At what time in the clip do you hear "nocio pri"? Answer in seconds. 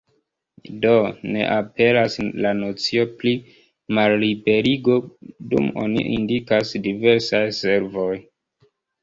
2.61-3.33